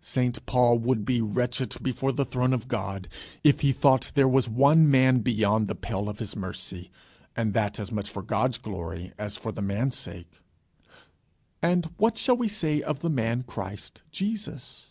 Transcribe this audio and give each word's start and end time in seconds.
St 0.00 0.44
Paul 0.44 0.80
would 0.80 1.04
be 1.04 1.20
wretched 1.20 1.76
before 1.84 2.10
the 2.10 2.24
throne 2.24 2.52
of 2.52 2.66
God, 2.66 3.06
if 3.44 3.60
he 3.60 3.70
thought 3.70 4.10
there 4.16 4.26
was 4.26 4.48
one 4.48 4.90
man 4.90 5.20
beyond 5.20 5.68
the 5.68 5.76
pale 5.76 6.08
of 6.08 6.18
his 6.18 6.34
mercy, 6.34 6.90
and 7.36 7.54
that 7.54 7.78
as 7.78 7.92
much 7.92 8.10
for 8.10 8.22
God's 8.24 8.58
glory 8.58 9.12
as 9.18 9.36
for 9.36 9.52
the 9.52 9.62
man's 9.62 9.96
sake. 9.96 10.40
And 11.62 11.84
what 11.96 12.18
shall 12.18 12.36
we 12.36 12.48
say 12.48 12.82
of 12.82 13.02
the 13.02 13.08
man 13.08 13.44
Christ 13.44 14.02
Jesus? 14.10 14.90